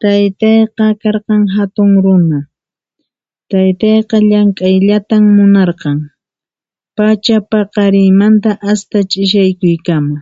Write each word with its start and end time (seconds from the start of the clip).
Taytayqa 0.00 0.86
karqan 1.02 1.42
hatun 1.56 1.90
runa, 2.04 2.40
taytayqa 3.50 4.16
llank'ayllata 4.28 5.16
munarqan, 5.36 5.98
pachapaqarinmanta 6.96 8.50
hasta 8.64 8.98
ch'ishaykuykama. 9.10 10.16